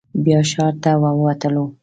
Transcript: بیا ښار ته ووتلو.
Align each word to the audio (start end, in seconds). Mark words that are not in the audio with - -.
بیا 0.23 0.39
ښار 0.51 0.73
ته 0.83 0.91
ووتلو. 1.01 1.65